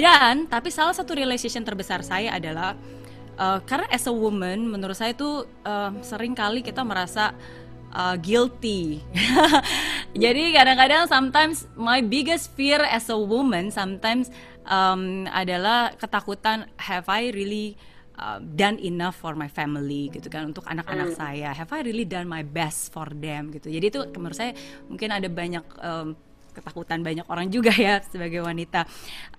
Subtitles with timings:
[0.00, 2.72] dan tapi salah satu realization terbesar saya adalah
[3.36, 7.36] uh, karena as a woman menurut saya itu uh, sering kali kita merasa
[7.92, 9.04] uh, guilty.
[10.24, 14.32] Jadi kadang-kadang sometimes my biggest fear as a woman sometimes
[14.66, 17.76] um, adalah ketakutan have I really
[18.18, 21.16] uh, done enough for my family gitu kan untuk anak-anak mm.
[21.16, 24.52] saya have I really done my best for them gitu jadi itu menurut saya
[24.90, 26.08] mungkin ada banyak um,
[26.60, 28.84] ketakutan banyak orang juga ya sebagai wanita.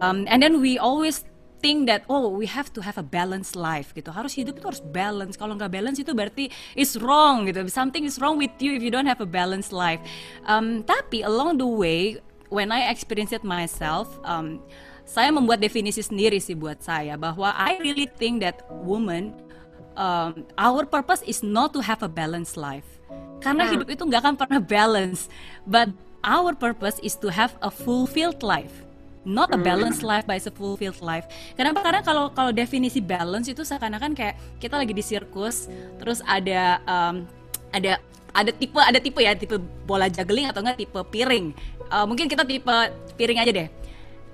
[0.00, 1.22] Um, and then we always
[1.60, 4.08] think that oh we have to have a balanced life gitu.
[4.10, 5.36] Harus hidup itu harus balance.
[5.36, 7.60] Kalau nggak balance itu berarti is wrong gitu.
[7.68, 10.00] Something is wrong with you if you don't have a balanced life.
[10.48, 12.18] Um, tapi along the way
[12.48, 14.58] when I experience it myself um,
[15.06, 19.36] saya membuat definisi sendiri sih buat saya bahwa I really think that woman
[19.98, 22.86] um, our purpose is not to have a balanced life.
[23.40, 23.72] Karena hmm.
[23.72, 25.26] hidup itu nggak akan pernah balance.
[25.66, 25.90] But
[26.24, 28.84] our purpose is to have a fulfilled life
[29.24, 29.64] not a hmm.
[29.64, 31.28] balanced life but a fulfilled life.
[31.52, 31.84] Kenapa?
[31.84, 35.68] Karena kalau kalau definisi balance itu seakan-akan kayak kita lagi di sirkus,
[36.00, 37.28] terus ada um,
[37.68, 38.00] ada
[38.32, 41.52] ada tipe ada tipe ya tipe bola juggling atau enggak tipe piring.
[41.92, 42.72] Uh, mungkin kita tipe
[43.20, 43.68] piring aja deh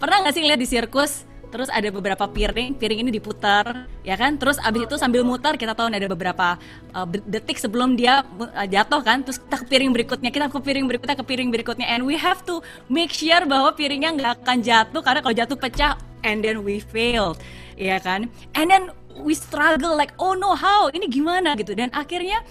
[0.00, 4.38] pernah nggak sih ngeliat di sirkus terus ada beberapa piring piring ini diputar ya kan?
[4.38, 6.56] Terus abis itu sambil mutar kita tahu ada beberapa
[6.94, 9.26] uh, detik sebelum dia uh, jatuh kan?
[9.26, 11.86] Terus kita ke piring berikutnya kita ke piring berikutnya ke piring berikutnya.
[11.90, 15.92] And we have to make sure bahwa piringnya nggak akan jatuh karena kalau jatuh pecah
[16.22, 17.42] and then we failed
[17.74, 18.30] ya kan?
[18.54, 20.88] And then we struggle like oh no how?
[20.88, 21.58] Ini gimana?
[21.58, 21.74] Gitu.
[21.74, 22.46] Dan akhirnya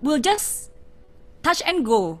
[0.00, 0.72] we'll just
[1.44, 2.18] touch and go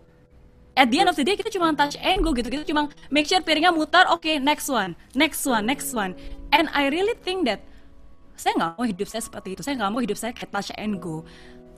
[0.76, 2.48] at the end of the day kita cuma touch and go gitu.
[2.48, 4.08] Kita cuma make sure piringnya mutar.
[4.08, 4.96] Oke okay, next one.
[5.12, 6.16] Next one next one.
[6.52, 7.64] And I really think that
[8.36, 9.62] saya nggak mau hidup saya seperti itu.
[9.62, 11.22] Saya nggak mau hidup saya kayak touch and go.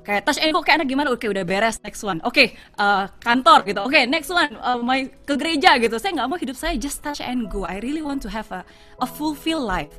[0.04, 1.08] Kayak touch and go kayak anak gimana?
[1.10, 2.20] Oke udah beres next one.
[2.22, 3.80] Oke okay, uh, kantor gitu.
[3.82, 4.52] Oke okay, next one.
[4.60, 5.96] Uh, my ke gereja gitu.
[5.98, 7.66] Saya nggak mau hidup saya just touch and go.
[7.66, 8.62] I really want to have a
[9.02, 9.92] a fulfill life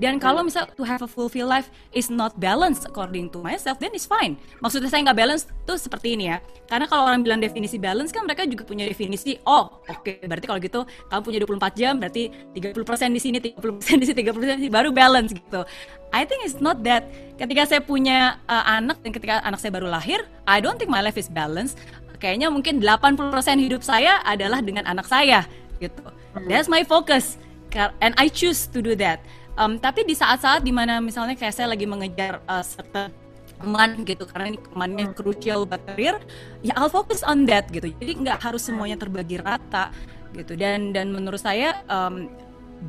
[0.00, 3.92] dan kalau misal to have a fulfill life is not balanced according to myself, then
[3.92, 4.38] it's fine.
[4.64, 6.38] Maksudnya saya nggak balance tuh seperti ini ya.
[6.68, 10.46] Karena kalau orang bilang definisi balance kan mereka juga punya definisi, oh oke okay, berarti
[10.48, 10.80] kalau gitu
[11.12, 12.22] kamu punya 24 jam berarti
[12.56, 15.60] 30% di sini, 30% di sini, 30% di sini baru balance gitu.
[16.12, 17.08] I think it's not that.
[17.40, 21.00] Ketika saya punya uh, anak dan ketika anak saya baru lahir, I don't think my
[21.00, 21.80] life is balanced.
[22.20, 23.18] Kayaknya mungkin 80%
[23.58, 25.42] hidup saya adalah dengan anak saya
[25.82, 26.06] gitu.
[26.06, 26.46] Hmm.
[26.46, 27.40] That's my focus
[27.74, 29.20] and I choose to do that
[29.56, 33.12] um, tapi di saat-saat di mana misalnya kayak saya lagi mengejar uh, certain
[33.62, 36.18] teman gitu karena ini temannya crucial buat career
[36.66, 37.94] ya I'll focus on that gitu.
[38.02, 39.94] Jadi nggak harus semuanya terbagi rata
[40.34, 40.58] gitu.
[40.58, 42.26] Dan dan menurut saya um,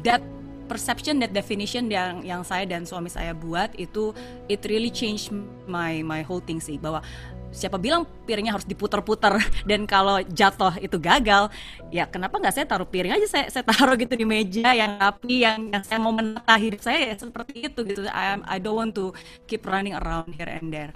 [0.01, 0.25] that
[0.73, 4.09] perception that definition yang yang saya dan suami saya buat itu
[4.49, 5.29] it really change
[5.69, 6.81] my my whole thing sih.
[6.81, 7.05] Bahwa
[7.53, 9.37] siapa bilang piringnya harus diputar-putar
[9.69, 11.53] dan kalau jatuh itu gagal
[11.93, 13.27] ya kenapa nggak saya taruh piring aja?
[13.29, 17.13] Saya saya taruh gitu di meja yang rapi yang, yang saya mau menata hidup saya
[17.13, 18.09] ya seperti itu gitu.
[18.09, 19.13] I I don't want to
[19.45, 20.89] keep running around here and there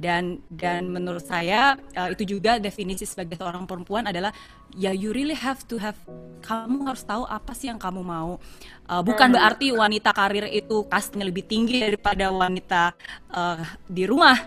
[0.00, 4.32] dan dan menurut saya uh, itu juga definisi sebagai seorang perempuan adalah
[4.72, 5.96] ya you really have to have
[6.40, 8.40] kamu harus tahu apa sih yang kamu mau
[8.88, 9.36] uh, bukan hmm.
[9.36, 12.96] berarti wanita karir itu kastnya lebih tinggi daripada wanita
[13.28, 14.40] uh, di rumah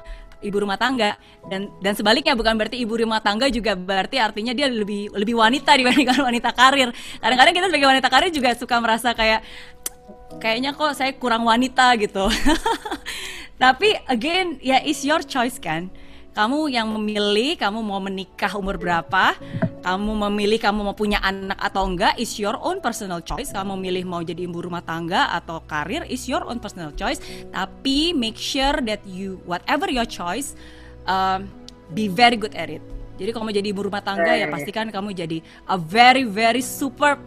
[0.43, 1.15] ibu rumah tangga
[1.47, 5.71] dan dan sebaliknya bukan berarti ibu rumah tangga juga berarti artinya dia lebih lebih wanita
[5.79, 6.91] dibandingkan wanita karir.
[7.23, 9.41] Kadang-kadang kita sebagai wanita karir juga suka merasa kayak
[10.43, 12.27] kayaknya kok saya kurang wanita gitu.
[13.63, 15.87] Tapi again ya is your choice kan
[16.33, 19.37] kamu yang memilih kamu mau menikah umur berapa,
[19.85, 23.53] kamu memilih kamu mau punya anak atau enggak is your own personal choice.
[23.53, 27.21] Kamu memilih mau jadi ibu rumah tangga atau karir is your own personal choice.
[27.53, 30.57] Tapi make sure that you whatever your choice
[31.05, 31.37] uh,
[31.93, 32.81] be very good at it.
[33.21, 35.37] Jadi kalau mau jadi ibu rumah tangga ya pastikan kamu jadi
[35.69, 37.21] a very very super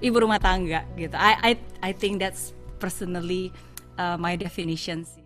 [0.00, 1.12] ibu rumah tangga gitu.
[1.20, 1.52] I I
[1.84, 3.52] I think that's personally
[4.00, 5.25] uh, my definition sih.